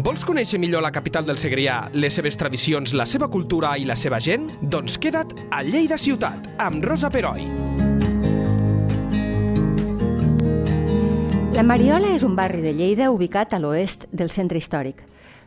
[0.00, 3.96] Vols conèixer millor la capital del Segrià, les seves tradicions, la seva cultura i la
[4.00, 4.46] seva gent?
[4.72, 7.44] Doncs queda't a Lleida Ciutat, amb Rosa Peroi.
[11.52, 15.02] La Mariola és un barri de Lleida ubicat a l'oest del centre històric.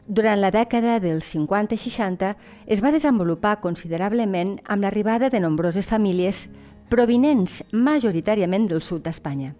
[0.05, 2.35] Durant la dècada dels 50 i 60
[2.77, 6.45] es va desenvolupar considerablement amb l'arribada de nombroses famílies
[6.93, 9.55] provinents majoritàriament del sud d'Espanya.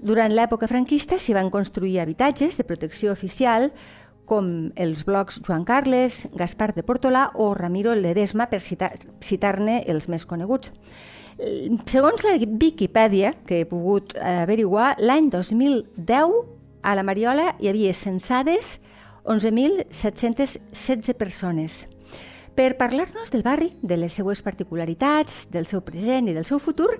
[0.00, 3.68] Durant l'època franquista s'hi van construir habitatges de protecció oficial
[4.30, 9.58] com els blocs Joan Carles, Gaspar de Portolà o Ramiro Ledesma, per citar-ne citar
[9.90, 10.70] els més coneguts.
[11.90, 16.34] Segons la Viquipèdia, que he pogut averiguar, l'any 2010
[16.82, 18.78] a la Mariola hi havia censades
[19.24, 21.86] 11.716 persones.
[22.54, 26.90] Per parlar-nos del barri, de les seues particularitats, del seu present i del seu futur,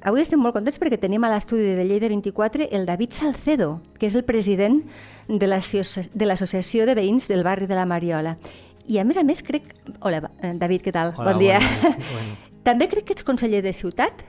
[0.00, 4.06] avui estem molt contents perquè tenim a l'estudi de Lleida 24 el David Salcedo, que
[4.08, 4.80] és el president
[5.28, 8.36] de l'Associació de Veïns del barri de la Mariola.
[8.88, 9.74] I a més a més crec...
[10.00, 11.14] Hola, David, què tal?
[11.16, 11.60] Hola, bon dia.
[11.60, 12.38] Bueno.
[12.66, 14.22] També crec que ets conseller de ciutat?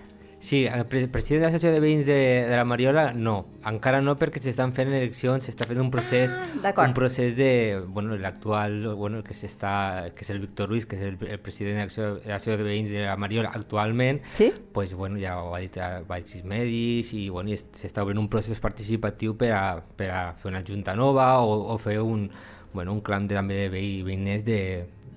[0.44, 2.16] Sí, el pre president de l'Associació de Veïns de,
[2.50, 3.46] de la Mariola, no.
[3.70, 8.18] Encara no, perquè s'estan fent eleccions, s'està fent un procés, ah, un procés de, bueno,
[8.20, 11.86] l'actual, bueno, que s'està, que és el Víctor Ruiz, que és el, el president de
[11.88, 14.50] l'Associació de Veïns de la Mariola actualment, sí?
[14.76, 18.60] pues, bueno, ja ho ha dit a diversos medis i bueno, s'està obrint un procés
[18.60, 22.28] participatiu per a, per a fer una junta nova o, o fer un,
[22.76, 24.60] bueno, un clam de, també de veï, veïners de,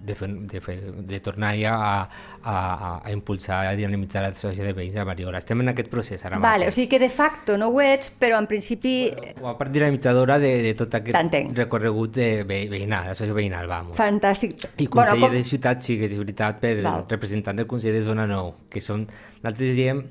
[0.07, 0.77] de, fer, de, fer,
[1.09, 2.09] de tornar ja a,
[2.43, 2.57] a,
[3.05, 5.41] a impulsar, a dinamitzar la societat de veïns de Mariola.
[5.43, 6.73] Estem en aquest procés ara vale, mateix.
[6.73, 8.95] O sigui que de facto no ho ets, però en principi...
[9.11, 13.99] Bueno, la part dinamitzadora de, de tot aquest recorregut de ve, veïnal, l'associació veïnal, vamos.
[13.99, 14.57] Fantàstic.
[14.79, 15.37] I conseller bueno, com...
[15.37, 17.07] de ciutat sí que és veritat per Val.
[17.11, 19.07] representant del Consell de Zona 9, que són,
[19.43, 20.05] nosaltres diem,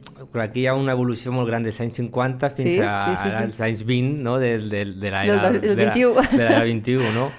[0.43, 3.29] aquí hi ha una evolució molt gran dels anys 50 fins sí, a, sí, sí,
[3.29, 3.43] sí.
[3.43, 6.27] als anys 20, no?, de, de, de l'era del, del 21.
[6.31, 7.29] de l'era 21, no?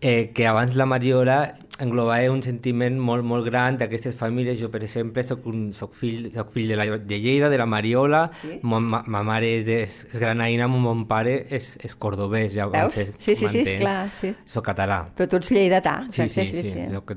[0.00, 4.58] eh, que abans la Mariola englobava un sentiment molt, molt gran d'aquestes famílies.
[4.60, 7.66] Jo, per exemple, soc, un, soc, fill, soc fill de, la, de Lleida, de la
[7.68, 8.58] Mariola, sí.
[8.62, 12.54] ma, ma, ma mare és, de, és granaïna, mon pare és, és cordobès.
[12.56, 12.96] Ja Veus?
[12.96, 13.98] Ser, sí, sí, sí, és clar.
[14.16, 14.32] Sí.
[14.48, 15.02] Soc català.
[15.16, 15.98] Però tu ets lleidatà.
[16.10, 16.62] Sí, sí, sí.
[16.62, 16.86] sí, sí.
[16.92, 17.14] Soc,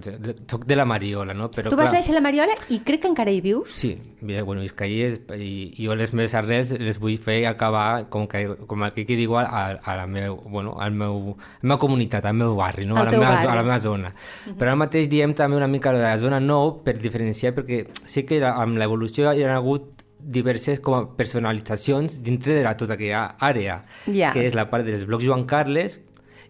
[0.50, 1.50] soc de la Mariola, no?
[1.54, 3.74] Però, tu vas clar, néixer a la Mariola i crec que encara hi vius?
[3.80, 8.28] Sí, bueno, visc allí i, i jo les meves arrels les vull fer acabar, com,
[8.30, 9.46] que, com aquí que diu, a,
[9.80, 12.98] a la meu, bueno, al meu, a la meva comunitat, al meu barri, no?
[12.98, 13.48] A la meva, barri.
[13.48, 14.14] a la meva zona.
[14.50, 14.58] Uh -huh.
[14.58, 18.24] Però ara mateix diem també una mica de la zona 9 per diferenciar, perquè sí
[18.24, 22.94] que la, amb l'evolució hi ha hagut diverses com a personalitzacions dintre de la, tota
[22.94, 24.34] aquella àrea, yeah.
[24.34, 26.02] que és la part dels blocs Joan Carles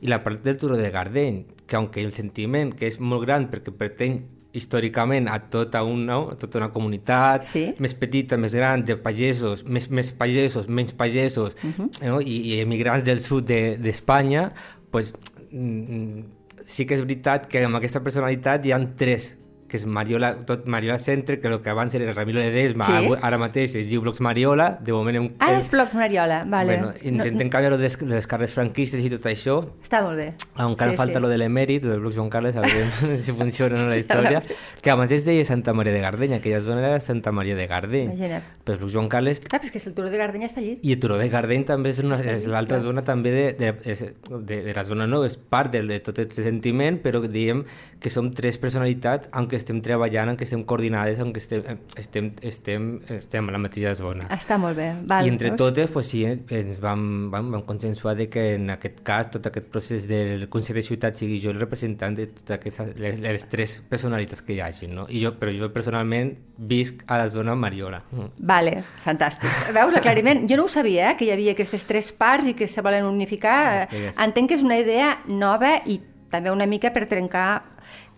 [0.02, 3.50] i la part del Turó de Gardeny, que aunque el sentiment que és molt gran
[3.52, 4.22] perquè pertany
[4.58, 7.68] històricament a tota una, a tota una comunitat sí.
[7.78, 11.90] més petita, més gran, de pagesos, més, més pagesos, menys pagesos, uh -huh.
[12.08, 12.20] no?
[12.22, 15.14] I, i emigrants del sud d'Espanya, de, pues,
[15.52, 16.22] mm,
[16.66, 19.34] sí que és veritat que amb aquesta personalitat hi han tres
[19.70, 23.14] que és Mariola, tot Mariola Centre, que el que abans era Ramiro Ledesma, sí.
[23.22, 25.20] ara mateix es diu Blocs Mariola, de moment...
[25.20, 26.76] Hem, ara és Blocs Mariola, vale.
[26.76, 29.60] Bueno, intentem no, canviar-ho de les, carres franquistes i tot això.
[29.86, 30.30] Està molt bé.
[30.60, 31.24] Encara sí, falta sí.
[31.24, 34.42] lo de l'emèrit, del Blocs Joan Carles, a veure si funciona no la història,
[34.82, 38.10] que abans es deia Santa Maria de Gardeny, aquella zona era Santa Maria de Gardeny.
[38.10, 38.50] Imagina't.
[38.66, 39.44] Però Blocs Joan Carles...
[39.46, 40.76] Clar, però és que el Turó de Gardeny està allí.
[40.82, 44.62] I el Turó de Gardeny també és, una, és l'altra zona també de, de, de,
[44.66, 47.66] de la zona no, és part de, de tot aquest sentiment, però diem
[48.00, 51.64] que som tres personalitats, aunque estem treballant que estem coordinades, en que estem,
[52.00, 52.88] estem, estem,
[53.18, 54.28] estem a la mateixa zona.
[54.34, 54.90] Està molt bé.
[55.10, 55.60] Val, I entre veus?
[55.60, 59.70] totes, pues, sí, ens vam, vam, vam consensuar de que en aquest cas tot aquest
[59.72, 63.80] procés del Consell de Ciutat sigui jo el representant de totes aquestes, les, les tres
[63.90, 65.08] personalitats que hi hagi, no?
[65.10, 68.02] I jo, però jo personalment visc a la zona Mariola.
[68.12, 68.30] Mm.
[68.50, 69.50] Vale, fantàstic.
[69.76, 70.46] Veus l'aclariment?
[70.50, 73.08] Jo no ho sabia, eh, que hi havia aquestes tres parts i que se volen
[73.08, 73.60] unificar.
[73.84, 74.24] És que és.
[74.28, 76.00] Entenc que és una idea nova i
[76.30, 77.50] també una mica per trencar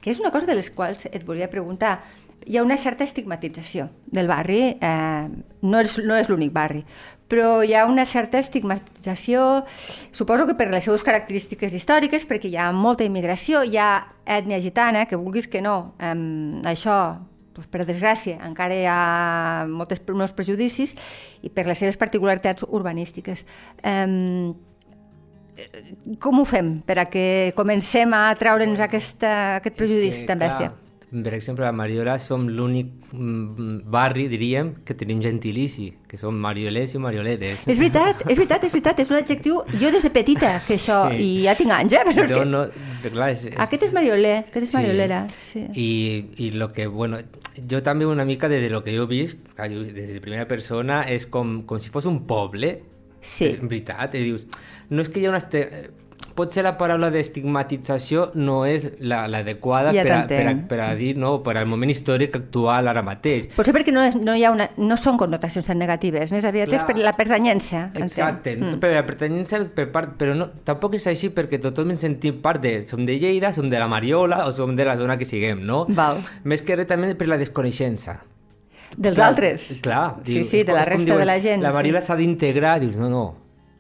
[0.01, 2.01] que és una cosa de les quals et volia preguntar.
[2.49, 5.27] Hi ha una certa estigmatització del barri, eh,
[5.61, 6.81] no és, no és l'únic barri,
[7.31, 9.63] però hi ha una certa estigmatització,
[10.11, 13.91] suposo que per les seves característiques històriques, perquè hi ha molta immigració, hi ha
[14.25, 16.15] ètnia gitana, que vulguis que no, eh,
[16.73, 16.97] això
[17.51, 18.99] doncs per desgràcia, encara hi ha
[19.69, 20.95] moltes, molts prejudicis
[21.43, 23.45] i per les seves particularitats urbanístiques.
[23.83, 24.53] Eh,
[26.19, 30.71] com ho fem per a que comencem a aquesta, aquest prejudici tan bèstia?
[31.11, 32.87] Per exemple, a Mariola som l'únic
[33.91, 37.65] barri, diríem, que tenim gentilici, que som mariolers i marioletes.
[37.67, 39.57] És veritat, és veritat, és veritat, és un adjectiu...
[39.81, 41.19] Jo des de petita, que això, sí.
[41.19, 42.05] i ja tinc anys, eh?
[42.07, 42.45] Però és que...
[42.47, 42.63] no,
[43.09, 44.77] clar, és, és, Aquest és marioler, aquest és Sí.
[44.77, 45.19] mariolera.
[45.35, 45.65] Sí.
[45.75, 45.89] I,
[46.47, 47.19] I lo que, bueno,
[47.59, 51.27] jo també una mica des de lo que jo visc, des de primera persona, és
[51.27, 52.77] com, com si fos un poble,
[53.21, 53.45] Sí.
[53.53, 54.45] és veritat, i dius,
[54.89, 55.37] no és que hi ha una...
[55.37, 55.89] Este...
[56.31, 60.87] potser la paraula d'estigmatització no és la- l'adequada Ja per, a, per, a, per a
[60.95, 63.49] dir, no, per al moment històric actual ara mateix.
[63.55, 66.71] Potser perquè no, és, no, hi ha una, no són connotacions tan negatives, més aviat
[66.71, 66.87] és Clar.
[66.95, 67.83] per la pertanyència.
[67.91, 68.05] entenc.
[68.07, 68.79] Exacte, Mm.
[68.79, 72.61] per la pertinença per part, però no, tampoc és així perquè tothom ens sentim part
[72.63, 75.65] de, som de Lleida, som de la Mariola o som de la zona que siguem,
[75.65, 75.83] no?
[75.89, 76.17] Val.
[76.43, 78.21] Més que res també per la desconeixença.
[78.97, 79.69] Dels Clar, altres.
[79.81, 80.17] Clar.
[80.25, 81.75] Sí, dius, sí, de la resta de la gent, La sí.
[81.79, 83.23] Mariola s'ha d'integrar, dius, no, no,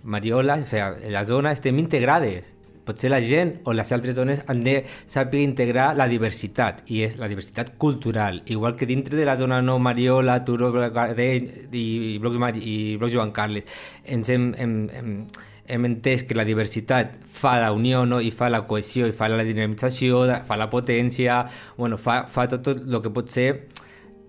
[0.03, 2.55] Mariola, o sigui, en la zona estem integrades.
[2.81, 7.19] Potser la gent o les altres zones han de saber integrar la diversitat, i és
[7.19, 8.41] la diversitat cultural.
[8.49, 13.13] Igual que dintre de la zona no Mariola, Turó, Gardell i Blocs, Mari, i Blocs
[13.13, 13.69] Joan Carles,
[14.03, 15.13] ens hem, hem, hem,
[15.67, 18.19] hem entès que la diversitat fa la unió no?
[18.19, 21.43] i fa la cohesió i fa la dinamització, fa la potència,
[21.77, 23.51] bueno, fa, fa tot, tot el que pot ser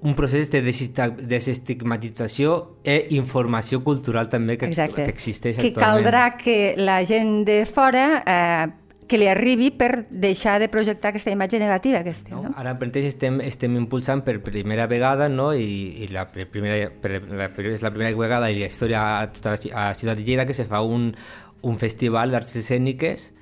[0.02, 5.04] un procés de desestigmatització e informació cultural també que, Exacte.
[5.04, 6.04] que existeix que actualment.
[6.04, 8.66] caldrà que la gent de fora eh,
[9.06, 12.42] que li arribi per deixar de projectar aquesta imatge negativa que es té, No?
[12.48, 12.54] no?
[12.56, 15.52] Ara mateix estem, estem impulsant per primera vegada no?
[15.54, 19.54] I, i la primera, per, la, és la primera vegada en la història a tota
[19.54, 21.14] la, a Ciutat de Lleida que se fa un,
[21.62, 23.32] un festival d'arts escèniques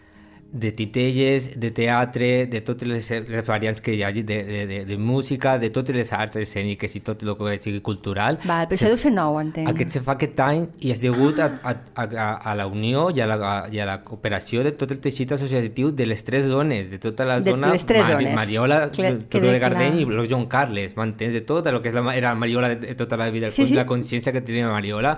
[0.52, 4.79] de titelles, de teatre, de totes les, les variants que hi hagi, de, de, de,
[4.85, 8.41] de música, de totes les arts escèniques i tot el que sigui cultural.
[8.44, 9.70] Val, però Se això deu ser nou, entenc.
[9.70, 13.23] Aquest se fa aquest any i és degut a, a, a, a la unió i
[13.23, 13.38] a la,
[13.70, 17.25] i a la cooperació de tot el teixit associatiu de les tres zones, de tota
[17.31, 18.35] la De zona les tres zones.
[18.35, 20.00] Mariola, Cle- Turó de Gardeny clar.
[20.02, 21.32] i Bloc Joan Carles, m'entens?
[21.38, 23.69] De tot el que és la, era la Mariola de, de tota la vida, Sí,
[23.69, 23.75] sí.
[23.79, 25.14] la consciència que tenia la Mariola,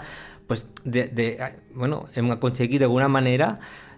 [0.46, 1.38] pues de, de,
[1.72, 3.54] bueno, hem aconseguit d'alguna manera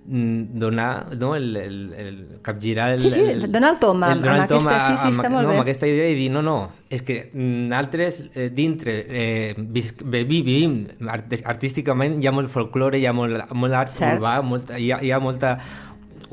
[0.07, 4.35] donar no, el, el, el capgirar el, Sí, sí, el, donar el tom amb- donar
[4.35, 5.55] amb el tom aquesta- sí, sí, amb, està molt no, bé.
[5.57, 6.57] amb aquesta idea i dir, no, no,
[6.93, 10.77] és que nosaltres eh, dintre eh, vivim
[11.09, 14.19] art artísticament, hi ha molt folklore, hi ha molt, molt art Cert.
[14.21, 15.59] urbà, molt, hi, ha, hi ha molta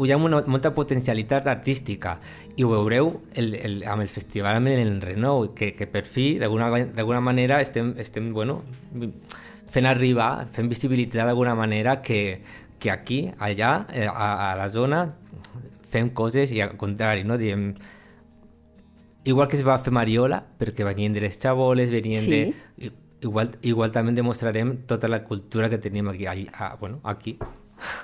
[0.01, 2.15] hi ha una, molta potencialitat artística
[2.57, 6.39] i ho veureu el, el, amb el festival amb el Renou, que, que per fi
[6.39, 8.63] d'alguna manera estem, estem bueno,
[9.71, 12.41] fent arribar, fent visibilitzar d'alguna manera que,
[12.81, 15.03] que aquí, allà, eh, a, a la zona,
[15.91, 17.37] fem coses i al contrari, no?
[17.37, 17.75] Diem,
[19.23, 22.31] igual que es va fer Mariola, perquè venien de les xaboles, venien Sí.
[22.77, 22.91] de...
[23.21, 27.35] Igual, igual també demostrarem tota la cultura que tenim aquí, a, a, bueno, aquí.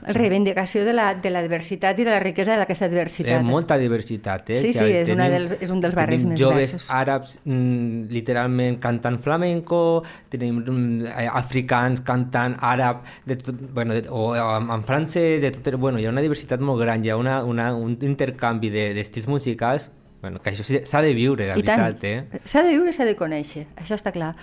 [0.06, 3.44] La reivindicació de la, de la diversitat i de la riquesa d'aquesta Eh, diversitat.
[3.44, 4.58] molta diversitat, eh?
[4.58, 6.90] Sí, sí, és una dels- és un dels barris tenim més joves diversos.
[6.92, 14.08] àrabs mm, literalment cantant flamenco, tenim mm, eh, africans cantant àrab, de tot, bueno, de,
[14.10, 17.18] o en, en francès, de tot, bueno, hi ha una diversitat molt gran, hi ha
[17.18, 21.64] una, una, un intercanvi de- d'estils musicals bueno, que això s'ha de viure, de I
[21.64, 21.80] tant.
[21.80, 22.42] veritat, eh?
[22.44, 24.34] S'ha de viure i s'ha de conèixer, això està clar.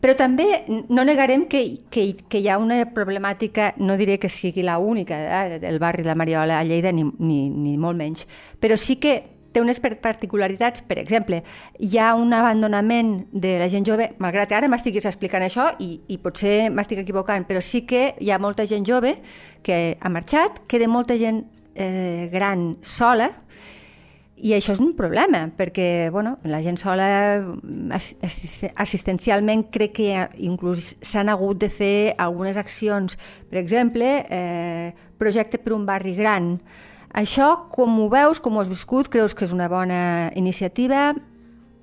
[0.00, 1.60] Però també no negarem que,
[1.92, 6.02] que, que hi ha una problemàtica, no diré que sigui la única eh, del barri
[6.02, 8.24] de la Mariola a Lleida, ni, ni, ni molt menys,
[8.60, 9.18] però sí que
[9.52, 10.82] té unes particularitats.
[10.86, 11.42] Per exemple,
[11.78, 15.92] hi ha un abandonament de la gent jove, malgrat que ara m'estiguis explicant això i,
[16.08, 19.16] i potser m'estic equivocant, però sí que hi ha molta gent jove
[19.66, 21.44] que ha marxat, queda molta gent
[21.74, 23.32] eh, gran sola,
[24.42, 27.06] i això és un problema, perquè bueno, la gent sola
[27.92, 33.18] assis- assistencialment crec que inclús s'han hagut de fer algunes accions.
[33.50, 36.54] Per exemple, eh, projecte per un barri gran.
[37.12, 41.14] Això, com ho veus, com ho has viscut, creus que és una bona iniciativa?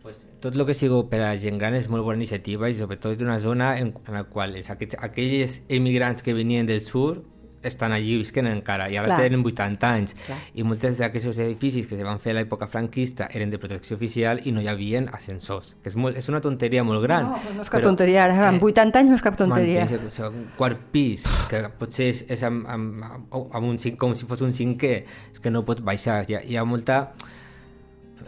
[0.01, 3.17] Pues, tot el que sigui per a gent gran és molt bona iniciativa i sobretot
[3.20, 7.25] d'una zona en, en la qual aquests, aquells emigrants que venien del sud
[7.63, 9.21] estan allí visquen encara i ara Clar.
[9.27, 10.39] tenen 80 anys Clar.
[10.53, 14.41] i molts d'aquests edificis que se van fer a l'època franquista eren de protecció oficial
[14.45, 17.63] i no hi havia ascensors que és, molt, és una tonteria molt gran No, no
[17.65, 19.85] és cap tonteria, ara, amb 80 anys no és cap tonteria.
[20.27, 24.27] Un quart pis, que potser és, és amb, amb, amb, amb un cinc, com si
[24.29, 24.93] fos un cinquè,
[25.33, 26.21] és que no pot baixar.
[26.29, 27.01] Hi ha, hi ha molta...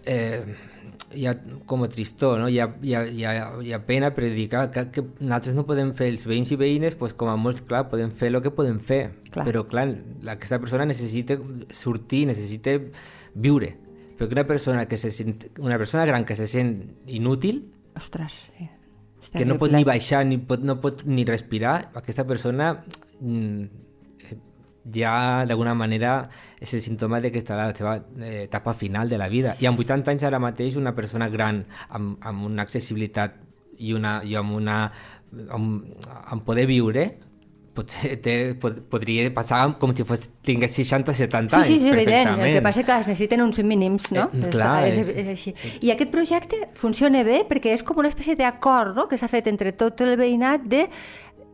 [0.06, 0.69] Eh,
[1.16, 1.34] hi ha
[1.66, 2.48] com a tristor, no?
[2.50, 3.34] hi, ha, hi, ha, hi, ha,
[3.66, 6.58] hi ha pena per dir que, que, que nosaltres no podem fer, els veïns i
[6.60, 9.02] veïnes, pues, com a molts, clar, podem fer el que podem fer,
[9.32, 9.46] Clar.
[9.48, 9.88] però clar,
[10.22, 11.38] la- aquesta persona necessita
[11.74, 12.78] sortir, necessita
[13.34, 13.74] viure,
[14.20, 16.76] perquè una persona, que se sent, una persona gran que se sent
[17.08, 17.66] inútil,
[17.98, 18.70] Ostres, sí.
[19.20, 22.70] És que no pot ni baixar, ni pot, no pot ni respirar, aquesta persona
[23.20, 23.66] mm,
[24.96, 29.18] ja d'alguna manera és el símptoma de que està la seva eh, etapa final de
[29.18, 29.56] la vida.
[29.60, 33.36] I amb 80 anys ara mateix una persona gran amb, amb una accessibilitat
[33.80, 34.92] i, una, i amb, una,
[35.50, 35.84] amb,
[36.32, 37.10] amb poder viure
[37.80, 42.32] potser té, pod, podria passar com si fos, tingués 60-70 Sí, anys sí, és evident.
[42.42, 44.26] El que passa és que es necessiten uns mínims, no?
[44.34, 45.14] Eh, És- clar, és, eh.
[45.22, 45.54] és, així.
[45.86, 49.08] I aquest projecte funciona bé perquè és com una espècie d'acord no?
[49.08, 50.88] que s'ha fet entre tot el veïnat de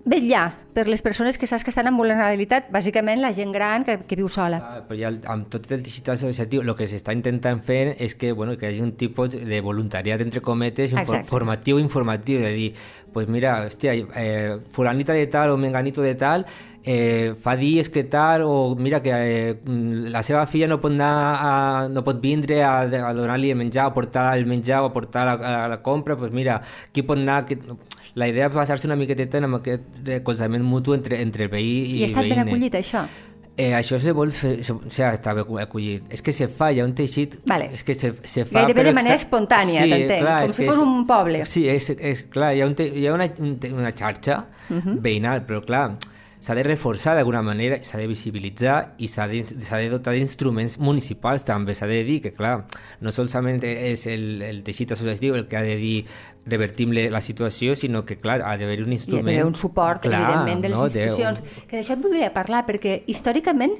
[0.05, 0.45] vetllar
[0.75, 4.17] per les persones que saps que estan en vulnerabilitat, bàsicament la gent gran que, que
[4.19, 4.59] viu sola.
[4.61, 8.33] Ah, però ja amb tot el teixit associatiu el que s'està intentant fer és que,
[8.37, 12.69] bueno, que hi hagi un tipus de voluntariat entre cometes infor formatiu informatiu, de dir,
[13.15, 16.45] pues mira, hòstia, eh, fulanita de tal o menganito de tal
[16.85, 21.13] eh, fa dies que tal o mira que eh, la seva filla no pot anar
[21.33, 21.53] a,
[21.89, 25.25] no pot vindre a, a donar-li el menjar, a portar el menjar o a portar
[25.25, 26.61] la, a la compra, pues mira,
[26.93, 27.43] qui pot anar...
[27.49, 27.57] Que...
[28.15, 31.95] La idea és basar-se una miqueteta en aquest recolzament mutu entre, entre el veí i,
[31.99, 32.47] I ha estat ben veïnes.
[32.47, 33.05] acollit, això.
[33.57, 35.31] Eh, això se vol fer, se, o sigui, està
[35.61, 36.03] acollit.
[36.11, 37.37] És que se fa, hi ha un teixit...
[37.47, 37.69] Vale.
[37.73, 38.61] És que se, se fa...
[38.65, 41.45] Gairebé de manera extra- espontània, t'entenc, clar, com és si fos és- un poble.
[41.45, 44.41] Sí, és, és clar, hi ha, un te, hi ha una, un te, una xarxa
[44.69, 44.97] Mhm.
[45.01, 45.85] veïnal, però clar,
[46.45, 51.41] s'ha de reforçar d'alguna manera, s'ha de visibilitzar i s'ha de, de dotar d'instruments municipals
[51.47, 51.73] també.
[51.73, 52.59] S'ha de dir que, clar,
[53.01, 55.95] no solament és el, el teixit associatiu el que ha de dir
[56.45, 59.41] revertim la situació, sinó que, clar, ha d'haver un Hi ha instrument...
[59.47, 60.85] un suport, clar, evidentment, de les no?
[60.85, 61.41] institucions.
[61.65, 63.79] Que d'això et voldria parlar, perquè històricament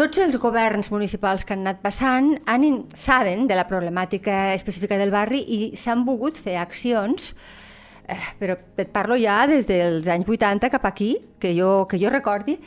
[0.00, 2.64] tots els governs municipals que han anat passant han
[2.96, 7.34] saben de la problemàtica específica del barri i s'han volgut fer accions
[8.38, 12.58] però et parlo ja des dels anys 80 cap aquí, que jo, que jo recordi,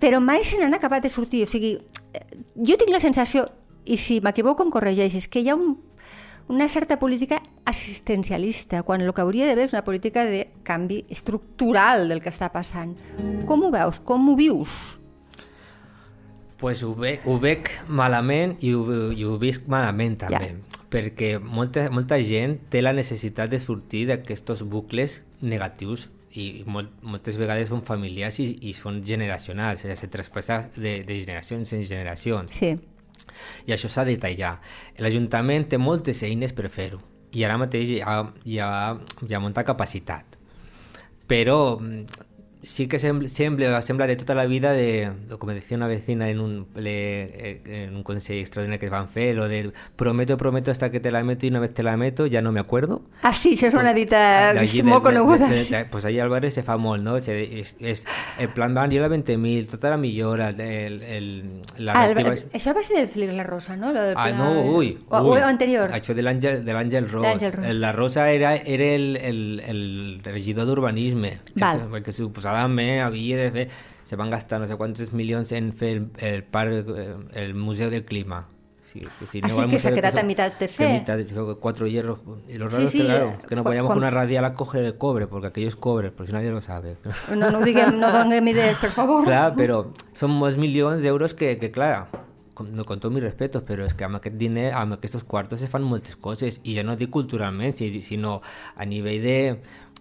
[0.00, 1.44] però mai se n'han acabat de sortir.
[1.44, 1.76] O sigui,
[2.12, 2.24] eh,
[2.56, 3.48] jo tinc la sensació,
[3.84, 5.76] i si m'equivoco em corregeixes, que hi ha un,
[6.48, 12.08] una certa política assistencialista, quan el que hauria d'haver és una política de canvi estructural
[12.08, 12.94] del que està passant.
[13.46, 14.00] Com ho veus?
[14.04, 15.00] Com ho vius?
[16.56, 20.75] pues ho, ve, ho veig malament i ho, i ho visc malament també, Ja.
[20.90, 27.38] Perquè molta, molta gent té la necessitat de sortir d'aquests bucles negatius i molt, moltes
[27.40, 32.52] vegades són familiars i, i són generacionals, sigui, se traspassa de, de generacions en generacions
[32.56, 32.74] Sí.
[33.66, 34.58] i això s'ha de tallar.
[35.00, 37.00] L'Ajuntament té moltes eines per fer-ho
[37.36, 38.70] i ara mateix hi ha, hi ha,
[39.26, 40.36] hi ha molta capacitat.
[41.26, 42.04] Però mm,
[42.66, 43.28] sí que sembla,
[43.82, 47.94] sembla de tota la vida de, com decía una vecina en un, ple, eh, en
[47.96, 51.46] un consell extraordinari que van fer, lo de prometo, prometo hasta que te la meto
[51.46, 53.02] y una vez te la meto ya no me acuerdo.
[53.22, 55.48] Ah, sí, això és una dita D'allí molt de- coneguda.
[55.48, 55.72] de- sí.
[55.72, 57.20] de- Pues al barri se fa molt, no?
[57.20, 58.04] Se, és, és,
[58.38, 62.74] el plan van a 20.000, tota la millora, el, el, la Ah, el, reactivació- això
[62.76, 63.92] va ser del Félix La Rosa, no?
[63.92, 65.38] Lo del Ah, pla- no, ui, O, ui.
[65.40, 65.90] o anterior.
[65.92, 67.26] Això de l'Àngel Ros.
[67.52, 67.74] Ros.
[67.76, 71.38] La Rosa era, era el, el, el regidor d'urbanisme.
[71.54, 72.12] Perquè
[72.56, 73.68] suposadament havia de fer...
[74.06, 77.90] Se van gastar no sé quants milions en fer el, el parc, eh, el Museu
[77.90, 78.46] del Clima.
[78.86, 81.00] Sí, que si Ah, sí, al que museo quedat son- a mitad de fer.
[81.00, 82.20] mitad, se fue cuatro hierros.
[82.48, 84.44] Y lo Sí, raro sí, es que, claro, eh, que no vayamos con una radial
[84.44, 86.98] a coger el cobre, porque aquello es cobre, por si nadie lo sabe.
[87.36, 89.24] No, no diguem, no donem idees, per favor.
[89.26, 92.06] Clar, però són molts milions d'euros que, que clar,
[92.54, 95.58] con, no, con tots mis respetos, però és que amb aquest diner, amb aquests quartos
[95.58, 98.38] se fan moltes coses, i ja no dic culturalment, si- sinó
[98.76, 99.38] a nivell de,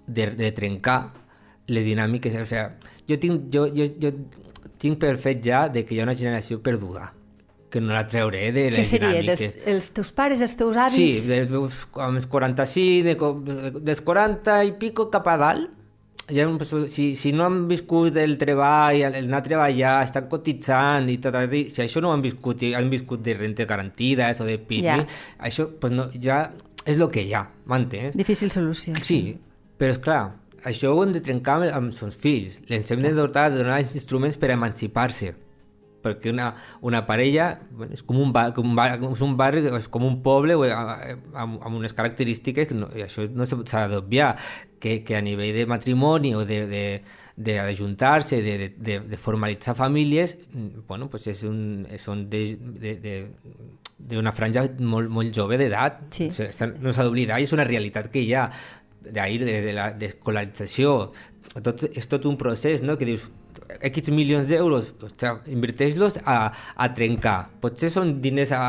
[0.05, 1.24] de, de trencar
[1.67, 2.35] les dinàmiques.
[2.41, 4.11] O sigui, jo tinc, jo, jo, jo
[4.81, 7.11] tinc per fet ja de que hi ha una generació perduda,
[7.71, 9.09] que no la trauré de Què les seria?
[9.15, 9.39] dinàmiques.
[9.39, 10.95] Dels, els teus pares, els teus avis?
[11.23, 11.63] Sí, de, de,
[12.03, 13.15] amb els 45, de,
[13.49, 15.71] de, dels 40 i pico cap a dalt,
[16.31, 16.45] ja,
[16.89, 21.19] si, si no han viscut el treball, el, el anar a treballar, estan cotitzant i
[21.21, 21.35] tot,
[21.69, 24.95] si això no ho han viscut, han viscut de renta garantida o de PIB, Ja.
[25.39, 26.51] això pues no, ja
[26.85, 28.15] és el que hi ha, m'entens?
[28.17, 28.95] Difícil solució.
[28.97, 29.35] Sí,
[29.77, 30.23] però és clar,
[30.65, 32.61] això ho hem de trencar amb, amb els fills.
[32.67, 35.33] Els hem de dotar de donar instruments per emancipar-se.
[36.05, 36.51] Perquè una,
[36.85, 40.05] una parella bueno, és com un, bar, com un, bar, és un barri, és com
[40.05, 40.73] un poble eh,
[41.33, 44.35] amb, amb unes característiques que no, i això no s'ha d'obviar,
[44.77, 46.83] que, que a nivell de matrimoni o de, de,
[47.35, 50.37] d'ajuntar-se, de, de, de, de formalitzar famílies,
[50.87, 53.15] bueno, pues és un, són de, de, de,
[53.97, 56.05] d'una franja molt, molt jove d'edat.
[56.13, 56.29] Sí.
[56.79, 58.45] No s'ha d'oblidar, i és una realitat que hi ha
[59.11, 61.11] d'ahir de, de la descolarització.
[61.63, 63.29] Tot, és tot un procés, no?, que dius,
[63.81, 64.91] X milions d'euros,
[65.49, 67.47] inverteix-los a, a trencar.
[67.63, 68.59] Potser són diners a,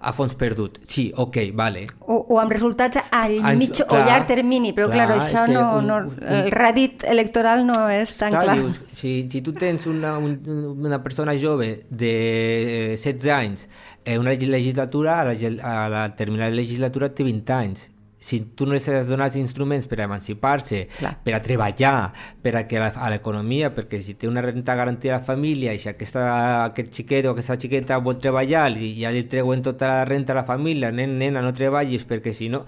[0.00, 0.80] a fons perdut.
[0.90, 1.84] Sí, ok, vale.
[2.00, 5.62] O, o amb resultats a mig o clar, llarg termini, però clar, clar, això no,
[5.78, 8.56] un- no, un- el rèdit electoral no és tan clar.
[8.58, 10.34] Dius, si, si tu tens una, un,
[10.80, 13.68] una persona jove de 16 anys,
[14.04, 17.86] eh, una legislatura, a la, a la terminar la legislatura té 20 anys.
[18.20, 20.82] Si tu no les has donat instruments per a emancipar-se,
[21.24, 22.12] per a treballar,
[22.44, 25.72] per a que la, a l'economia, perquè si té una renta garantida a la família
[25.72, 26.26] i si aquesta,
[26.66, 30.42] aquest xiquet o aquesta xiqueta vol treballar i ja li treuen tota la renta a
[30.42, 32.60] la família, nen, nena, no treballis perquè si no...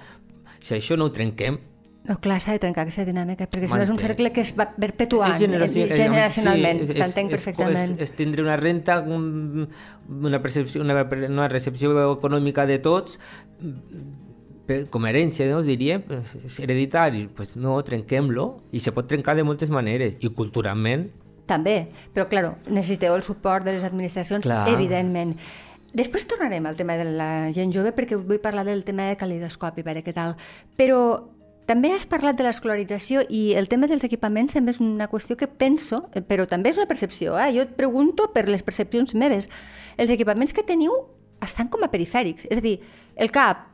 [0.62, 1.58] Si això no ho trenquem,
[2.02, 4.50] No, clar, s'ha de trencar aquesta dinàmica, perquè si no és un cercle que es
[4.58, 7.92] va perpetuant És generaci- eh, generacionalment, sí, t'entenc perfectament.
[7.94, 9.68] És, és tindre una renta, un,
[10.10, 13.20] una, percepció, una, una recepció econòmica de tots
[14.90, 16.04] com a herència, no, diríem,
[16.46, 21.08] és hereditari, pues no, trenquem-lo, i se pot trencar de moltes maneres, i culturalment...
[21.50, 24.62] També, però, claro, necessiteu el suport de les administracions, Clar.
[24.70, 25.34] evidentment.
[25.92, 29.82] Després tornarem al tema de la gent jove, perquè vull parlar del tema de calidoscopi,
[29.82, 30.36] a veure què tal.
[30.78, 31.00] Però
[31.68, 35.50] també has parlat de l'escolarització i el tema dels equipaments també és una qüestió que
[35.50, 37.36] penso, però també és una percepció.
[37.38, 37.50] Eh?
[37.58, 39.50] Jo et pregunto per les percepcions meves.
[39.98, 40.94] Els equipaments que teniu
[41.42, 42.48] estan com a perifèrics.
[42.50, 42.78] És a dir,
[43.16, 43.71] el CAP,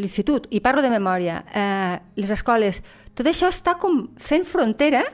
[0.00, 2.82] l'institut, i parlo de memòria, eh, les escoles,
[3.14, 5.04] tot això està com fent frontera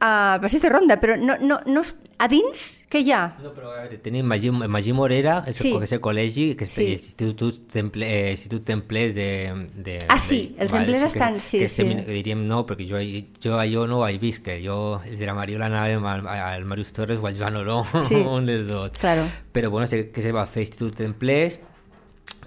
[0.00, 1.82] al passeig de ronda, però no, no, no,
[2.20, 3.34] a dins, què hi ha?
[3.44, 5.74] No, però a veure, tenim Magí, Magí Morera, és, Sí.
[5.76, 6.86] que és el col·legi, que és Sí.
[6.86, 9.68] l'Institut Temple, eh, Institut Templers de...
[9.76, 11.82] de Ah, sí, de, els templers que- estan- sí, que sí.
[11.82, 12.96] semi- diríem no, perquè jo,
[13.44, 16.92] jo allò no ho vaig viscar, jo, els de la Mariola anàvem al, al Marius
[16.94, 18.14] Torres o al Joan Oró, Sí.
[18.24, 18.92] un dels dos.
[18.98, 19.26] Claro.
[19.52, 21.60] Però bueno, sé que se va fer Institut Templers,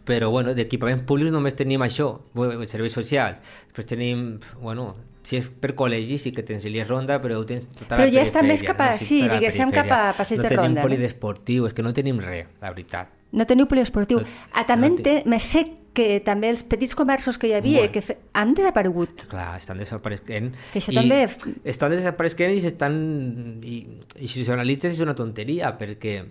[0.06, 3.42] però bueno, d'equipaments públics només tenim això, bueno, serveis socials.
[3.68, 4.94] Després tenim, bueno,
[5.24, 8.12] si és per col·legi sí que tens Elies Ronda, però ho tens tota Però la
[8.12, 10.10] ja està més perifèria, cap a- Sí, sí, tota diguéssim, cap perifèria.
[10.10, 10.76] a passeig no de Ronda, No no?
[10.76, 13.08] tenim polidesportiu, és que no tenim res, la veritat.
[13.32, 14.20] No teniu poliesportiu.
[14.20, 17.78] No- Ah, també no no me sé que també els petits comerços que hi havia
[17.80, 17.92] Bueno.
[17.94, 19.24] que fe, han desaparegut.
[19.30, 20.54] Clar, estan desapareixent.
[20.74, 21.30] Que això I també-
[21.64, 23.60] Estan desapareixent i s'estan...
[23.64, 23.88] I,
[24.20, 26.26] i si ho analitzes és una tonteria, perquè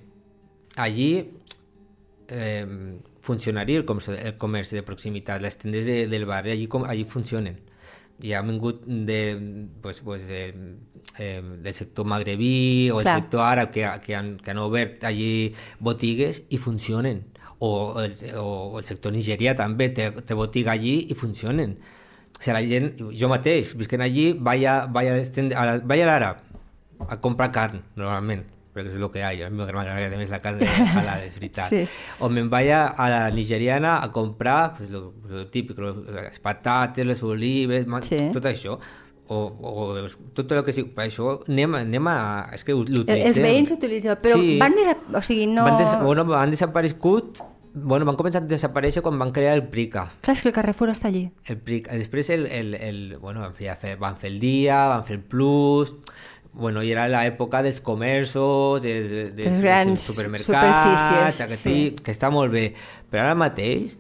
[0.76, 1.31] allí
[2.29, 2.67] eh,
[3.23, 7.07] funcionaria el comerç, el comerç de proximitat, les tendes de, del barri, allí, com, allí
[7.09, 7.61] funcionen.
[8.23, 9.21] I han vingut de,
[9.83, 10.43] pues, pues, de,
[11.19, 13.23] eh, del sector magrebí o el Clar.
[13.23, 17.25] sector àrab que, que, han, que han obert allí botigues i funcionen.
[17.62, 21.76] O el, o el sector nigerià també té, té botiga allí i funcionen.
[22.35, 22.88] O sigui, la gent,
[23.19, 26.43] jo mateix, visquent allí, vaig a, vaig a, vaig a l'àrab
[27.09, 29.47] a comprar carn, normalment, perquè és el que hi ha.
[29.47, 31.69] A mi m'agrada més la carn de halal, és veritat.
[31.69, 31.85] Sí.
[32.21, 37.23] O me'n vaig a, la nigeriana a comprar pues, lo, lo típic, les patates, les
[37.23, 38.19] olives, Sí.
[38.33, 38.79] tot això.
[39.33, 42.17] O, o tot el que sigui, per això anem, anem a...
[42.52, 43.29] És que El, l'utilitzem.
[43.31, 44.59] els veïns utilitzen, però Sí.
[44.61, 44.97] van desa...
[45.17, 45.64] O sigui, no...
[45.64, 47.41] Van, des, bueno, van desaparegut,
[47.73, 50.09] bueno, van començar a desaparèixer quan van crear el Prica.
[50.20, 51.23] Clar, és que el Carrefour està allí.
[51.49, 55.16] El Pric, després el, el, el, bueno, van, fer, van fer el dia, van fer
[55.16, 55.94] el plus,
[56.53, 61.59] bueno, i era l'època dels comerços, dels, dels, dels supermercats, que, sí.
[61.65, 61.77] sí.
[62.05, 62.69] que està molt bé,
[63.11, 63.97] però ara mateix,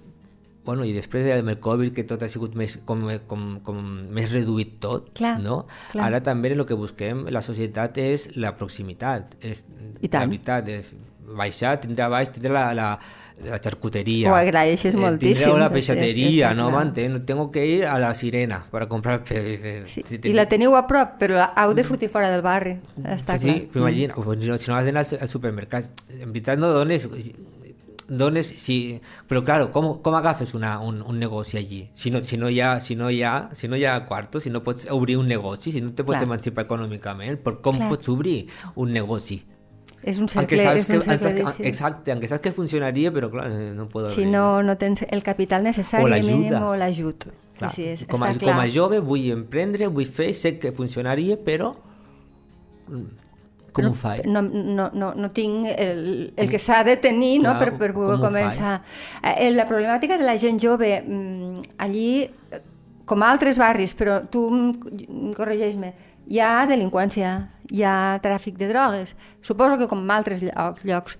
[0.66, 3.80] bueno, i després amb el Covid, que tot ha sigut més, com, com, com
[4.14, 5.64] més reduït tot, Clar, no?
[5.90, 6.10] clar.
[6.10, 9.64] Ara també el que busquem la societat és la proximitat, és,
[10.00, 10.20] I tant.
[10.20, 10.92] la veritat, és
[11.36, 12.86] baixar, tindre baix, tindre la, la,
[13.42, 14.30] la charcutería.
[14.30, 17.16] Ho agraeixes moltíssim, Tindre la és- peixateria, no m'entén?
[17.26, 19.22] Tengo que ir a la sirena para comprar.
[19.86, 20.04] Sí.
[20.22, 22.76] I la teniu a prop, però heu de sortir fora del barri.
[23.02, 23.60] Està sí, clar.
[23.72, 25.90] però imagina, o si no, si has d'anar al, supermercat,
[26.20, 27.08] en veritat no dones,
[28.12, 31.88] dones si, però claro, com, com agafes una, un, un negoci allí?
[31.94, 34.42] Si no, si, no hi ha, si, no hi ha, si no hi ha quartos,
[34.44, 36.28] si no pots obrir un negoci, si no te pots Clar.
[36.28, 37.88] emancipar econòmicament, per com Clar.
[37.88, 39.40] pots obrir un negoci?
[40.02, 41.66] És un cercle, és que, un cercle aunque- viciós.
[41.66, 45.22] exacte, aunque saps que funcionaria, però clar, eh, no puedo Si no, no tens el
[45.22, 47.26] capital necessari O mínim o l'ajut.
[47.70, 51.68] Sí, és, com, a, com a jove vull emprendre, vull fer, sé que funcionaria, però
[52.88, 53.04] mm,
[53.72, 54.26] com ho faig?
[54.26, 57.92] no, no, no, no tinc el, el que s'ha de tenir no, Clar, per, per
[57.94, 58.80] poder com començar.
[59.22, 62.60] Eh, la problemàtica de la gent jove, mm, allí, eh,
[63.06, 64.48] com a altres barris, però tu
[65.36, 65.92] corregeix-me,
[66.28, 67.32] hi ha delinqüència,
[67.72, 70.42] hi ha tràfic de drogues, suposo que com a altres
[70.84, 71.18] llocs.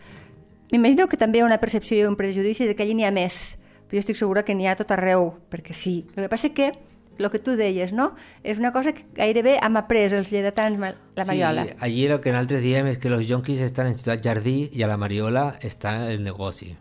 [0.73, 3.13] M'imagino que també hi ha una percepció i un prejudici de que allí n'hi ha
[3.13, 6.07] més, però jo estic segura que n'hi ha tot arreu, perquè sí.
[6.17, 6.73] El que passa que
[7.19, 8.15] el que tu deies, no?
[8.43, 11.67] És una cosa que gairebé hem après els lleidatans, ma- la Mariola.
[11.69, 14.83] Sí, allí lo que nosaltres diem és que los jonquis estan en Ciutat Jardí i
[14.83, 16.73] a la Mariola està el negoci.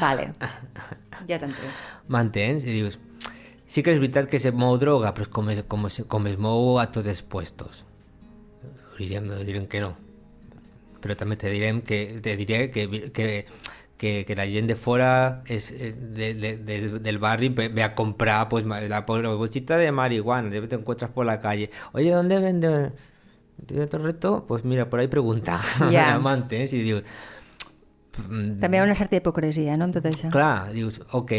[0.00, 0.32] Vale,
[1.30, 1.78] ja t'entenc.
[2.08, 2.66] M'entens?
[2.66, 2.98] I dius,
[3.70, 6.26] sí que és veritat que se mou droga, però és com es, com es, com
[6.26, 7.84] es mou a tots els puestos.
[8.98, 9.94] Direm, direm que no.
[11.00, 13.28] Però també te direm que, te diré que, que,
[13.96, 15.12] que, que la gent de fora
[15.48, 20.50] és, eh, de, de, de, del barri ve, a comprar pues, la, bolsita de marihuana,
[20.50, 21.70] te encuentras por la calle.
[21.92, 22.92] Oye, ¿dónde venden?
[23.66, 24.44] ¿Tiene otro reto?
[24.48, 25.60] Pues mira, por ahí pregunta.
[25.92, 26.18] Ja.
[26.18, 26.72] M'entens?
[26.74, 27.04] I dius,
[28.20, 30.28] També hi ha una certa hipocresia, no, amb tot això.
[30.34, 31.32] Clar, dius, ok,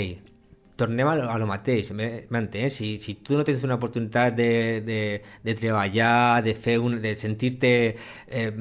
[0.81, 2.79] tornem a lo, a lo mateix, m'entens?
[2.81, 4.51] Si, si tu no tens una oportunitat de,
[4.87, 5.01] de,
[5.45, 7.73] de treballar, de fer un, de sentir-te
[8.27, 8.51] eh,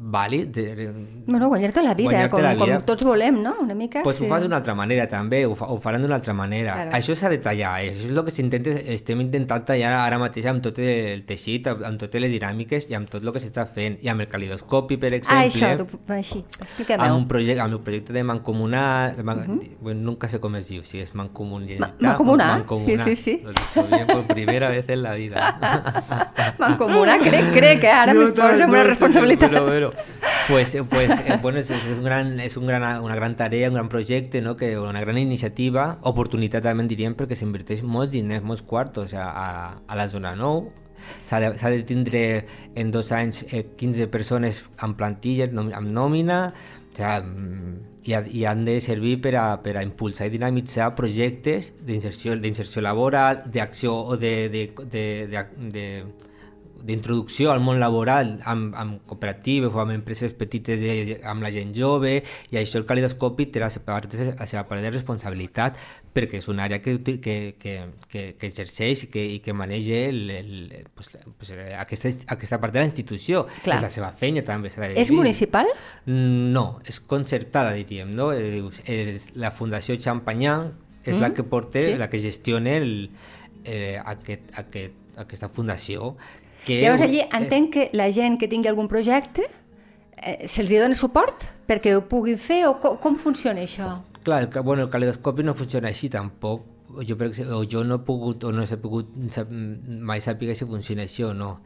[0.00, 0.48] vàlid.
[0.54, 0.92] De,
[1.26, 2.76] Bueno, guanyar-te la vida, Guanyar-te com, la vida.
[2.78, 3.56] com tots volem, no?
[3.60, 4.02] Una mica.
[4.02, 6.72] pues ho fas d'una altra manera també, ho, fa, ho faran d'una altra manera.
[6.74, 6.90] Claro.
[6.96, 7.90] Això s'ha de tallar, eh?
[7.90, 11.82] això és el que s'intenta, estem intentant tallar ara mateix amb tot el teixit, amb,
[11.84, 13.98] amb totes les dinàmiques i amb tot el que s'està fent.
[14.02, 17.02] I amb el calidoscopi, per Ah, exemple, això, tu, així, explica-m'ho.
[17.04, 20.82] amb, un projecte, amb el projecte de mancomunar, man, bueno, nunca sé com es diu,
[20.84, 22.00] si és mancomunitat.
[22.00, 23.04] Ma- mancomunar, mancomunar.
[23.04, 23.42] sí, sí, sí.
[23.44, 23.50] Lo
[23.84, 25.58] he bien por primera vez en la vida.
[26.58, 29.50] Mancomunar, crec, crec, que ara No, no, posa no, una responsabilitat.
[29.50, 30.04] Pero, pero,
[30.48, 33.74] pues, pues eh, bueno, es, es un gran, es un gran, una gran tarea, un
[33.74, 34.56] gran projecte, no?
[34.56, 39.28] que, una gran iniciativa, oportunitat també en diríem, perquè s'inverteix molts diners, molts quartos a,
[39.28, 39.48] a,
[39.86, 40.88] a la zona 9,
[41.22, 42.22] s'ha de, de tindre
[42.74, 46.40] en dos anys eh, 15 persones amb plantilla, amb nòmina,
[46.92, 47.76] o sea, mm,
[48.08, 53.44] i, i han de servir per a, per a impulsar i dinamitzar projectes d'inserció laboral,
[53.52, 55.86] d'acció o de, de, de, de, de,
[56.84, 61.74] d'introducció al món laboral amb, amb cooperatives o amb empreses petites de, amb la gent
[61.76, 62.18] jove
[62.50, 65.78] i això el calidoscopi té la seva part la seva part de responsabilitat
[66.14, 67.74] perquè és una àrea que, que, que,
[68.10, 70.50] que, que exerceix i que, i que maneja el, el,
[70.96, 73.78] pues, pues, aquesta, aquesta part de la institució Clar.
[73.78, 75.70] és la seva feina també de És municipal?
[76.06, 78.32] No, és concertada, diríem, no?
[78.32, 80.72] Eh, És la Fundació Champagnat
[81.08, 81.96] és la que porta, sí.
[81.96, 83.08] la que gestiona el,
[83.64, 86.16] eh, aquest, aquest, aquesta fundació.
[86.66, 89.46] Que Llavors allí és- entenc que la gent que tingui algun projecte
[90.16, 93.98] eh, se'ls dona suport perquè ho puguin fer o com, com funciona això?
[94.24, 96.64] Clar, el, bueno, el calidoscopi no funciona així tampoc.
[97.04, 99.10] Jo, per exemple, jo no he pogut o no he pogut
[100.00, 101.60] mai saber si funciona així o no.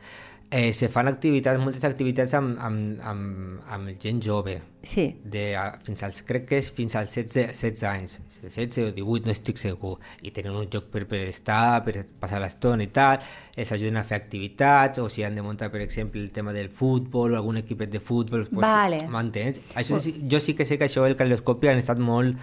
[0.55, 5.07] Eh, se fan activitats, moltes activitats amb, amb, amb, amb gent jove, Sí.
[5.25, 9.25] de, a, fins als, crec que és fins als 16, 16 anys, 16 o 18,
[9.25, 13.25] no estic segur, i tenen un lloc per, per estar, per passar l'estona i tal,
[13.57, 16.69] els ajuden a fer activitats, o si han de muntar, per exemple, el tema del
[16.69, 19.07] futbol, o algun equipet de futbol, pues, Vale.
[19.09, 19.63] m'entens?
[19.75, 22.37] Això, sí, jo sí que sé que això, el calidoscopi, han estat molt...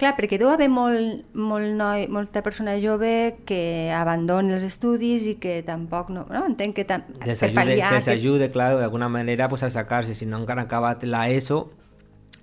[0.00, 5.34] Clar, perquè deu haver molt, molt noi, molta persona jove que abandona els estudis i
[5.42, 6.22] que tampoc no...
[6.32, 6.46] no?
[6.48, 7.90] Entenc que tam, Se'ls per pal·liar...
[7.92, 11.26] se'ls que- ajuda, clar, d'alguna manera pues, a sacar-se, si no encara han acabat la
[11.28, 11.66] ESO,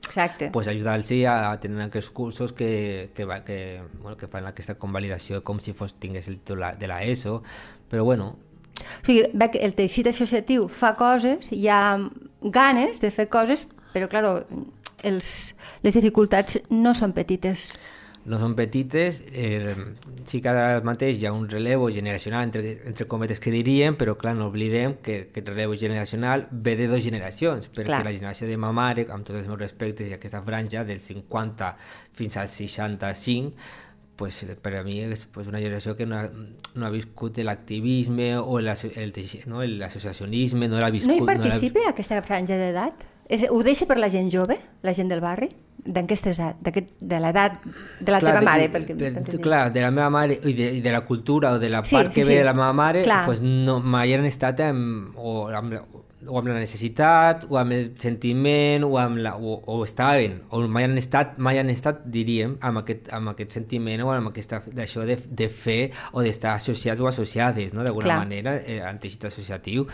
[0.05, 0.51] Exacte.
[0.53, 4.75] pues ajudar-los a, a tenir aquests cursos que, que, va- que, bueno, que fan aquesta
[4.77, 7.41] convalidació com si fos, tingués el títol de la ESO,
[7.89, 8.35] però bueno,
[8.77, 11.97] O sigui, que el teixit associatiu fa coses, hi ha
[12.41, 14.45] ganes de fer coses, però, clar,
[15.03, 17.73] els, les dificultats no són petites.
[18.27, 19.71] no són petites, eh,
[20.27, 24.17] sí que ara mateix hi ha un relevo generacional, entre, entre cometes que diríem, però
[24.19, 28.03] clar, no oblidem que aquest relevo generacional ve de dues generacions, perquè Clar.
[28.03, 31.71] la generació de ma mare, amb tots els meus respectes, i aquesta franja del 50
[32.19, 33.53] fins al 65,
[34.17, 38.33] pues, per a mi és pues, una generació que no ha, no ha viscut l'activisme
[38.41, 41.15] o el, el, teixi- no, l'associacionisme, no l'ha viscut...
[41.15, 43.07] No hi participa aquesta franja d'edat?
[43.51, 45.49] Ho deixa per la gent jove, la gent del barri?
[45.87, 47.59] D'aquesta edat, d'aquest- de l'edat
[47.99, 48.69] de la teva de- mare?
[48.71, 51.59] Perquè, de, perquè- clar, de la meva mare i de, i de la cultura o
[51.59, 52.29] de la Sí, part sí, que sí.
[52.33, 53.25] ve de la meva mare, Clar.
[53.25, 55.81] pues no, mai han estat amb, o, amb la,
[56.27, 60.61] o amb la necessitat, o amb el sentiment, o, amb la, o, o estaven, o
[60.67, 64.63] mai han estat, mai han estat, diríem, amb aquest, amb aquest sentiment o amb aquesta,
[64.67, 67.83] d'això de, de fer o d'estar associats o associades, no?
[67.83, 68.19] d'alguna Clar.
[68.25, 69.85] manera, eh, en teixit associatiu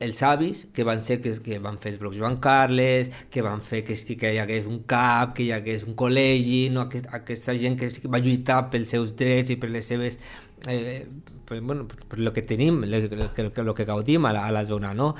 [0.00, 3.62] els avis que van ser que, que van fer els blocs Joan Carles, que van
[3.64, 6.86] fer que, que hi hagués un CAP, que hi hagués un col·legi, no?
[6.86, 10.20] Aquest, aquesta gent que va lluitar pels seus drets i per les seves
[10.66, 11.06] eh,
[11.48, 14.64] per, bueno, per, lo que tenim, que, que, lo que gaudim a la, a la
[14.64, 15.14] zona, no?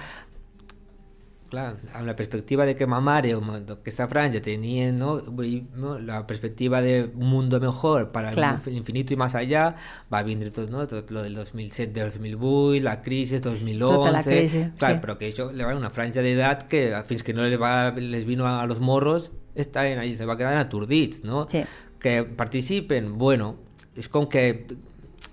[1.48, 3.40] Clar, amb la perspectiva de que ma mare o
[3.72, 5.14] aquesta franja tenien no?
[5.32, 5.94] Vull no?
[5.98, 8.60] la perspectiva de un mundo mejor para Clar.
[8.66, 9.76] el infinito y más allá,
[10.12, 10.86] va vindre tot, no?
[10.86, 13.78] tot lo del 2007, del 2008, la crisi, 2011...
[13.78, 15.00] Tota la crisi, clar, sí.
[15.00, 18.28] però que això le va una franja d'edat que fins que no le va, les
[18.28, 21.46] vino a, los morros estaven ahí, se va quedar aturdits, no?
[21.50, 21.64] Sí.
[21.98, 23.54] Que participen, bueno,
[23.98, 24.44] és com que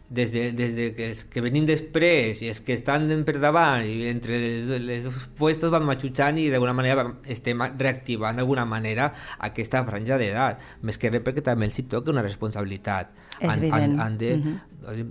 [0.10, 3.86] des de, des de que, es, que venim després i els que estan per davant
[3.88, 9.12] i entre els, els dos puestos van matxutxant i d'alguna manera estem reactivant d'alguna manera
[9.50, 13.58] aquesta franja d'edat més que res perquè també els hi toca una responsabilitat És han,
[13.58, 14.00] evident.
[14.00, 15.06] han, han de,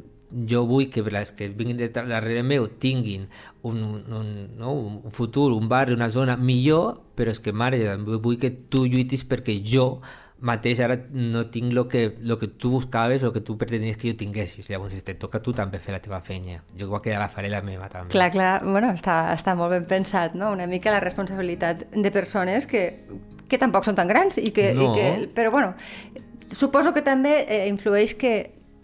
[0.49, 3.29] jo vull que les que vinguin de darrere meu tinguin
[3.63, 4.29] un, un,
[4.59, 8.85] no, un futur, un barri, una zona millor, però és que mare, vull que tu
[8.87, 10.01] lluitis perquè jo
[10.41, 14.11] mateix ara no tinc el que, lo que tu buscaves o que tu pretenies que
[14.11, 14.69] jo tinguessis.
[14.69, 16.63] Llavors, te toca a tu també fer la teva feina.
[16.79, 18.11] Jo igual que ja la faré la meva també.
[18.13, 20.51] Clar, clar, bueno, està, està molt ben pensat, no?
[20.53, 22.85] Una mica la responsabilitat de persones que,
[23.49, 24.91] que tampoc són tan grans i que, No.
[24.91, 25.75] i que però bueno,
[26.53, 28.35] suposo que també eh, influeix que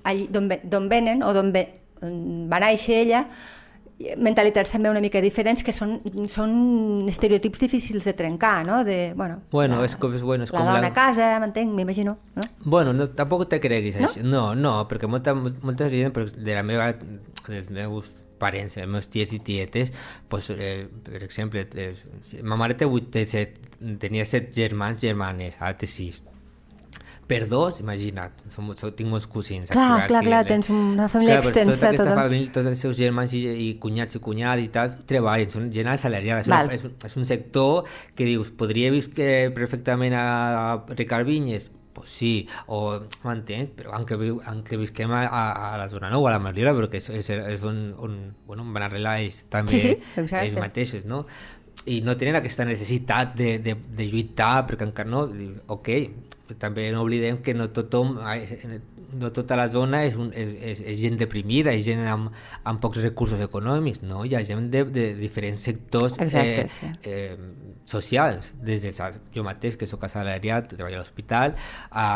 [0.04, 3.26] allí d'on ve- d'on venen o d'on va néixer ella
[4.16, 5.98] mentalitats també una mica diferents que són,
[6.32, 6.52] són
[7.10, 8.80] estereotips difícils de trencar, no?
[8.84, 10.88] De, bueno, Bueno, la, és com, és, bueno, és la com dona la...
[10.88, 12.46] a casa, m'entenc, m'imagino, no?
[12.64, 14.08] Bueno, no, tampoc te creguis No?
[14.08, 14.24] això.
[14.24, 16.94] No, no, perquè molta, molta gent però de la meva,
[17.48, 18.08] dels meus
[18.40, 19.92] parents, els meus ties i tietes,
[20.32, 21.92] pues, eh, per exemple, eh,
[22.42, 23.58] ma mare té 8, té set,
[24.00, 26.22] tenia set germans, germanes, ara té sis.
[27.30, 29.70] Per dos, imagina't, som, som, tinc molts cosins.
[29.70, 30.48] Clar, aquí, clar, clar, eh?
[30.48, 32.22] tens una família Clar, però extensa, Tota aquesta tota.
[32.24, 35.90] família, tots els seus germans i, i cunyats i cunyades i tal, treballen, són gent
[35.92, 36.42] assalariada.
[36.42, 36.72] És, Val.
[36.74, 37.86] és, un, és un sector
[38.18, 40.24] que dius, podria viscar perfectament a,
[40.72, 41.70] a Ricard Vinyes?
[41.94, 42.32] Pues sí,
[42.70, 42.80] o
[43.26, 46.98] m'entens, però aunque, aunque visquem a, a, a la zona nou, a la Mariola, perquè
[46.98, 50.44] és, és, és on, on, bueno, on van arreglar ells també Sí, sí, exacte.
[50.46, 51.24] ells mateixos, no?
[51.90, 55.24] I no tenen aquesta necessitat de, de, de lluitar, perquè encara no,
[55.74, 55.90] ok,
[56.58, 58.16] també no oblidem que no tothom,
[59.20, 62.30] no tota la zona és, un, és, és, és gent deprimida, és gent amb,
[62.64, 64.24] amb pocs recursos econòmics, no?
[64.24, 66.90] Hi ha gent de, de diferents sectors Exacte, eh, sí.
[67.10, 67.36] eh,
[67.90, 68.94] socials, des de
[69.34, 71.56] jo mateix, que sóc assalariat, treballo a l'hospital,
[71.90, 72.08] a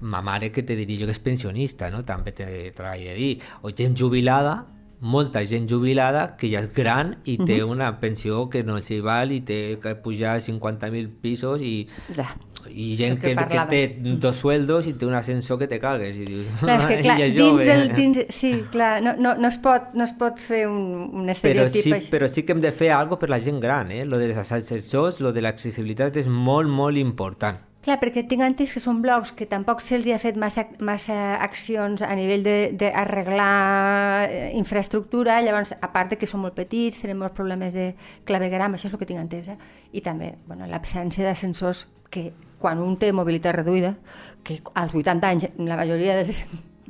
[0.00, 2.04] ma mare, que te diria jo que és pensionista, no?
[2.04, 4.58] també te treballa a dir, o gent jubilada,
[5.00, 9.32] molta gent jubilada que ja és gran i té una pensió que no s'hi val
[9.32, 12.30] i té que pujar 50.000 pisos i, Ja.
[12.70, 13.82] i gent que que, que, té
[14.18, 17.18] dos sueldos i té un ascensor que te cagues i dius, Clar, és que, clar,
[17.20, 17.64] és dins jove.
[17.68, 17.94] del...
[17.94, 20.80] Dins, sí, clar, no, no, no, es pot, no es pot fer un,
[21.12, 22.10] un però estereotip sí, així.
[22.10, 24.04] però sí que hem de fer alguna per la gent gran, eh?
[24.08, 27.60] Lo dels ascensors, lo de l'accessibilitat és molt, molt important.
[27.86, 32.02] Clar, perquè tinc entès que són blocs que tampoc se'ls ha fet massa, massa accions
[32.02, 32.42] a nivell
[32.74, 37.92] d'arreglar eh, infraestructura, llavors, a part de que són molt petits, tenen molts problemes de
[38.26, 39.58] clavegram, això és el que tinc entès, eh?
[39.94, 43.94] i també bueno, l'absència d'ascensors que quan un té mobilitat reduïda,
[44.42, 46.26] que als 80 anys la majoria de,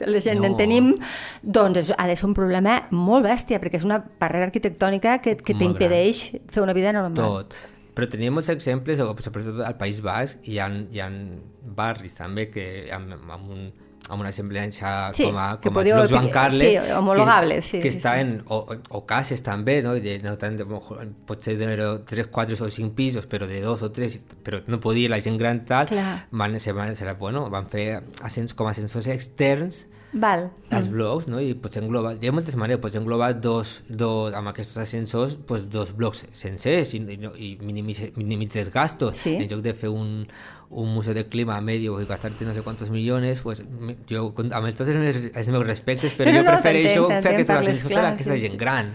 [0.01, 0.49] la gent No.
[0.49, 0.93] en tenim,
[1.43, 5.37] doncs és, ha de ser un problema molt bèstia, perquè és una barrera arquitectònica que,
[5.37, 7.45] que t'impedeix fer una vida normal.
[7.45, 7.76] Tot.
[7.97, 11.07] Però tenim molts exemples, sobretot al País Basc, hi ha, hi ha
[11.77, 13.63] barris també que amb, amb, un,
[14.11, 16.61] amb una semblança Sí, com a, que com a podeu- Joan Carles.
[16.77, 18.27] sí, homologables, sí, que sí, està sí.
[18.27, 19.95] en, o, o cases també, no?
[19.97, 20.61] De, no tant
[21.27, 21.73] potser de
[22.05, 25.41] 3, 4 o 5 pisos, però de 2 o 3, però no podia la gent
[25.41, 26.27] gran tal, Clar.
[26.31, 30.51] van, se van, se, bueno, van fer ascens, com a ascensors externs Val.
[30.71, 31.41] els blocs, no?
[31.43, 35.67] I pots englobar, hi ha moltes maneres, pots englobar dos, dos amb aquests ascensors, pues,
[35.71, 39.19] dos blocs sencers i, i, i minimitzes, minimitzes gastos.
[39.21, 39.35] Sí.
[39.37, 40.25] En lloc de fer un,
[40.71, 43.63] un museu de clima medio i gastar-te no sé quantos milions, pues,
[44.11, 47.55] jo, amb tots els meus, els meus respectes, però No, jo no, prefereixo fer aquests
[47.59, 48.93] ascensors per clar, a aquesta sí, gent gran.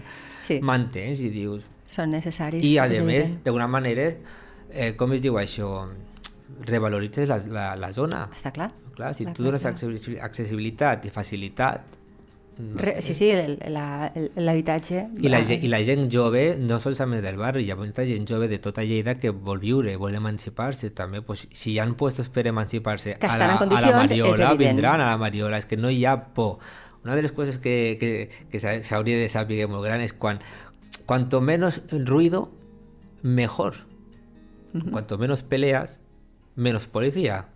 [0.48, 0.60] Sí.
[0.62, 1.22] M'entens?
[1.22, 1.68] I dius...
[1.92, 2.64] Són necessaris.
[2.64, 4.08] I, a és més, d'alguna manera,
[4.72, 5.74] eh, com es diu això?
[6.66, 8.26] Revaloritzes la, la, la zona.
[8.36, 8.70] Està clar.
[8.92, 9.72] Clar, si Clar, tu clar, dones clar.
[9.74, 11.98] accessi- accessibilitat i facilitat,
[12.76, 13.30] Re, sí, sí,
[14.36, 15.06] l'habitatge...
[15.24, 18.46] I la, I la gent jove, no solament del barri, hi ha molta gent jove
[18.50, 21.22] de tota Lleida que vol viure, vol emancipar-se també.
[21.24, 25.16] Pues, si hi ha puestos per emancipar-se a, la, a la Mariola, vindran a la
[25.18, 25.58] Mariola.
[25.58, 26.58] És que no hi ha por.
[27.02, 30.38] Una de les coses que, que, que s'ha- s'hauria de saber molt gran és quan
[31.06, 32.50] cuanto menos ruido,
[33.22, 33.74] mejor.
[34.90, 36.00] Cuanto menos peleas,
[36.54, 37.48] menos policía.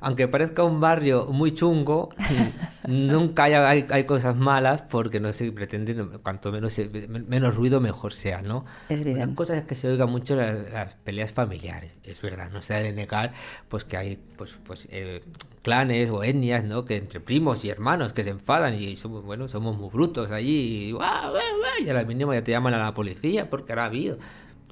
[0.00, 2.10] Aunque parezca un barrio muy chungo,
[2.86, 7.80] nunca hay, hay, hay cosas malas porque no se pretende, cuanto menos, se- menos ruido,
[7.80, 8.64] mejor sea, ¿no?
[8.88, 9.34] Es Una evidente.
[9.34, 12.78] cosa es que se oiga mucho la- las, peleas familiares, es verdad, no se ha
[12.82, 13.32] de negar
[13.68, 15.22] pues que hay pues, pues eh,
[15.62, 16.84] clanes o etnias, ¿no?
[16.84, 20.86] Que entre primos y hermanos que se enfadan y somos, bueno, somos muy brutos allí
[20.88, 21.84] y, ¡guau, guau, guau!
[21.84, 24.18] y a la mínima ya te llaman a la policía porque ahora ha habido.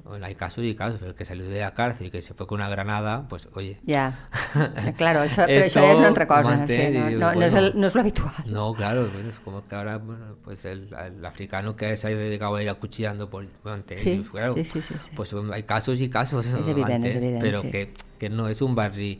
[0.07, 2.47] Bueno, hay casos y casos, el que salió de la cárcel y que se fue
[2.47, 4.27] con una granada, pues oye, Ja,
[4.97, 6.65] claro, Esto això ja és una altra cosa.
[6.65, 7.67] Sí, no, dius, no, no, és bueno.
[7.67, 8.33] el, no és lo habitual.
[8.45, 12.09] No, claro, bueno, es como que ahora, bueno, pues el, el africano que se ha
[12.11, 15.11] dedicado a ir acuchillando por antes, Sí, claro, sí, sí, sí, sí.
[15.15, 18.61] pues hay casos y casos És evident, antes, és evident, pero que, que no es
[18.61, 19.19] un barri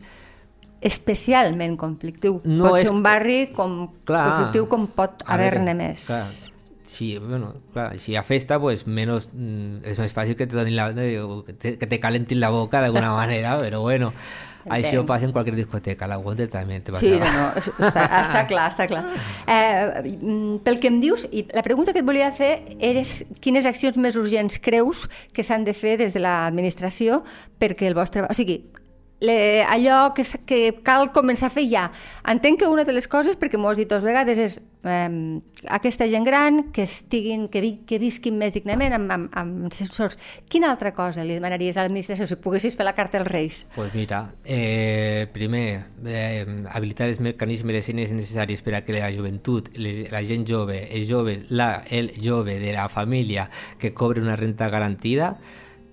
[0.80, 2.40] Especialment conflictiu.
[2.44, 4.24] No pot és- ser un barri com, Clar.
[4.30, 6.04] conflictiu com pot haver-ne més.
[6.06, 6.22] clar,
[6.88, 10.74] si, bueno, clar, si a festa, pues menos mm, es más fácil que te, donin
[10.74, 14.12] la, que te, que te calentin la boca de alguna manera, pero bueno,
[14.64, 15.06] això Entenc.
[15.06, 17.04] pasa en cualquier discoteca, la Wonder también te pasa.
[17.04, 19.04] Sí, no, no, això està, està clar, està clar.
[19.48, 23.04] Eh, mm, pel que em dius, i la pregunta que et volia fer era
[23.44, 27.22] quines accions més urgents creus que s'han de fer des de l'administració
[27.60, 28.24] perquè el vostre...
[28.24, 28.62] O sigui,
[29.20, 31.88] le, allò que, que cal començar a fer ja.
[32.28, 36.08] Entenc que una de les coses, perquè m'ho has dit dues vegades, és eh, aquesta
[36.08, 40.18] gent gran que, estiguin, que, vi, que visquin més dignament amb, amb, amb sensors.
[40.48, 43.64] Quina altra cosa li demanaries a l'administració si poguessis fer la carta als Reis?
[43.74, 49.12] Pues mira, eh, primer, eh, habilitar els mecanismes les eines necessaris per a que la
[49.14, 54.22] joventut, les, la gent jove, els joves, la, el jove de la família que cobre
[54.22, 55.36] una renta garantida,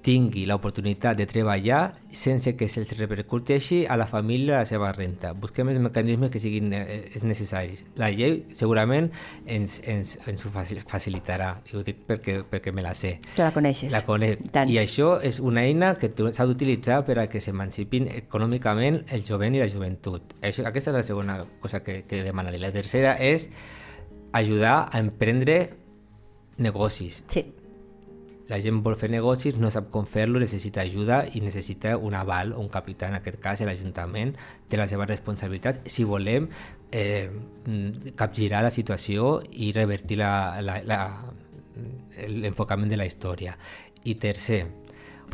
[0.06, 5.34] tingui l'oportunitat de treballar sense que se'ls repercuteixi a la família la seva renta.
[5.34, 7.82] Busquem els mecanismes que siguin eh, necessaris.
[7.98, 9.10] La llei segurament
[9.50, 13.16] ens, ens, ens ho facilitarà, i ho dic perquè, perquè me la sé.
[13.34, 13.92] Tu la coneixes.
[13.96, 14.46] La conec.
[14.70, 19.58] I això és una eina que s'ha d'utilitzar per a que s'emancipin econòmicament el jovent
[19.58, 20.38] i la joventut.
[20.46, 22.62] Això, aquesta és la segona cosa que, que demanaré.
[22.62, 23.50] La tercera és
[24.38, 25.60] ajudar a emprendre
[26.62, 27.24] negocis.
[27.34, 27.48] Sí
[28.50, 32.54] la gent vol fer negocis, no sap com fer-lo, necessita ajuda i necessita un aval,
[32.54, 34.36] un capità, en aquest cas l'Ajuntament,
[34.70, 36.48] té la seva responsabilitat si volem
[36.92, 37.30] eh,
[38.16, 40.18] capgirar la situació i revertir
[42.30, 43.58] l'enfocament de la història.
[44.06, 44.62] I tercer,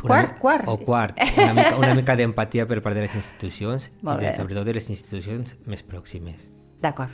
[0.00, 0.64] una, quart, quart.
[0.68, 4.66] O quart, una mica, una mica d'empatia per part de les institucions i de, sobretot
[4.66, 6.48] de les institucions més pròximes.
[6.82, 7.12] D'acord,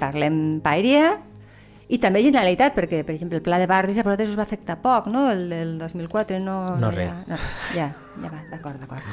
[0.00, 1.20] parlem Pairia,
[1.88, 4.78] i també Generalitat, perquè, per exemple, el pla de barris a Protes us va afectar
[4.80, 5.26] poc, no?
[5.30, 6.58] El del 2004 no...
[6.76, 7.10] No, no res.
[7.10, 7.40] Ja, no,
[7.74, 7.88] ja,
[8.22, 9.04] ja va, d'acord, d'acord.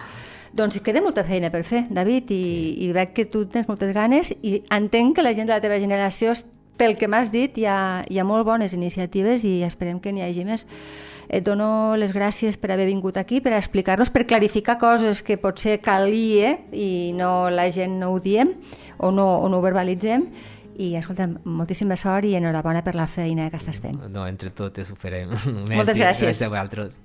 [0.55, 2.71] Doncs queda molta feina per fer, David, i, sí.
[2.87, 5.79] i veig que tu tens moltes ganes i entenc que la gent de la teva
[5.79, 6.35] generació,
[6.79, 10.23] pel que m'has dit, hi ha, hi ha molt bones iniciatives i esperem que n'hi
[10.25, 10.65] hagi més.
[11.31, 15.77] Et dono les gràcies per haver vingut aquí, per explicar-nos, per clarificar coses que potser
[15.83, 18.57] calia i no la gent no ho diem
[18.97, 20.25] o no, o no ho verbalitzem
[20.77, 23.99] i escolta'm, moltíssima sort i enhorabona per la feina que estàs fent.
[24.11, 25.33] No, entre totes ho farem.
[25.71, 26.27] Moltes gràcies.
[26.27, 26.99] Gràcies a vosaltres.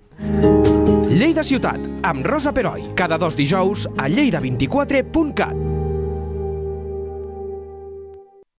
[1.12, 5.75] Lleida Ciutat, amb Rosa Peroi, cada dos dijous a lleida24.cat.